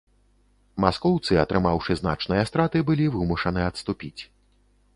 Маскоўцы, 0.85 1.31
атрымаўшы 1.43 1.97
значныя 2.01 2.47
страты, 2.53 2.77
былі 2.89 3.05
вымушаны 3.17 3.61
адступіць. 3.69 4.21